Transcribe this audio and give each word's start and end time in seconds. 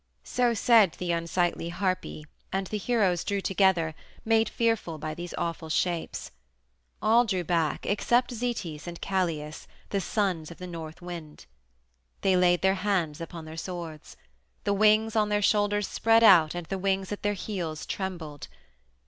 So 0.23 0.55
said 0.55 0.93
the 0.93 1.11
unsightly 1.11 1.69
Harpy, 1.69 2.25
and 2.51 2.65
the 2.65 2.79
heroes 2.79 3.23
drew 3.23 3.39
together, 3.39 3.93
made 4.25 4.49
fearful 4.49 4.97
by 4.97 5.13
these 5.13 5.35
awful 5.37 5.69
shapes. 5.69 6.31
All 7.03 7.23
drew 7.23 7.43
back 7.43 7.85
except 7.85 8.31
Zetes 8.33 8.87
and 8.87 8.99
Calais, 8.99 9.53
the 9.89 10.01
sons 10.01 10.49
of 10.49 10.57
the 10.57 10.65
North 10.65 11.03
Wind. 11.03 11.45
They 12.21 12.35
laid 12.35 12.63
their 12.63 12.73
hands 12.81 13.21
upon 13.21 13.45
their 13.45 13.55
swords. 13.57 14.17
The 14.63 14.73
wings 14.73 15.15
on 15.15 15.29
their 15.29 15.39
shoulders 15.39 15.87
spread 15.87 16.23
out 16.23 16.55
and 16.55 16.65
the 16.65 16.79
wings 16.79 17.11
at 17.11 17.21
their 17.21 17.33
heels 17.33 17.85
trembled. 17.85 18.47